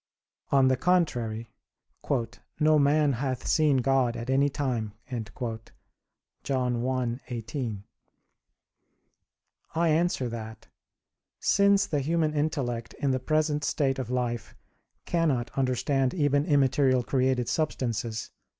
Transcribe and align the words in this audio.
On 0.51 0.67
the 0.67 0.77
contrary, 0.77 1.51
"No 2.59 2.79
man 2.79 3.13
hath 3.13 3.45
seen 3.45 3.77
God 3.83 4.17
at 4.17 4.31
any 4.31 4.49
time" 4.49 4.93
(John 6.43 6.77
1:18). 6.81 7.83
I 9.75 9.89
answer 9.89 10.27
that, 10.27 10.67
Since 11.39 11.85
the 11.85 11.99
human 11.99 12.33
intellect 12.33 12.95
in 12.95 13.11
the 13.11 13.19
present 13.19 13.63
state 13.63 13.99
of 13.99 14.09
life 14.09 14.55
cannot 15.05 15.51
understand 15.55 16.15
even 16.15 16.45
immaterial 16.45 17.03
created 17.03 17.47
substances 17.47 18.31
(A. 18.33 18.49